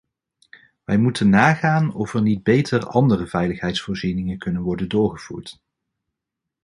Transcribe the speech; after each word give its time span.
Wij 0.83 0.97
moeten 0.97 1.29
nagaan 1.29 1.93
of 1.93 2.13
er 2.13 2.21
niet 2.21 2.43
beter 2.43 2.85
andere 2.85 3.27
veiligheidsvoorzieningen 3.27 4.37
kunnen 4.37 4.61
worden 4.61 4.89
doorgevoerd. 4.89 5.59